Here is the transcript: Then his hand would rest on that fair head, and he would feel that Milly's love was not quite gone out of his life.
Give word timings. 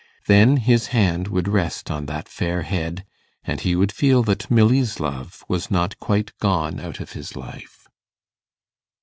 Then 0.25 0.57
his 0.57 0.87
hand 0.87 1.27
would 1.27 1.47
rest 1.47 1.91
on 1.91 2.07
that 2.07 2.27
fair 2.27 2.63
head, 2.63 3.05
and 3.43 3.61
he 3.61 3.75
would 3.75 3.91
feel 3.91 4.23
that 4.23 4.49
Milly's 4.49 4.99
love 4.99 5.43
was 5.47 5.69
not 5.69 5.99
quite 5.99 6.35
gone 6.39 6.79
out 6.79 6.99
of 6.99 7.11
his 7.11 7.35
life. 7.35 7.87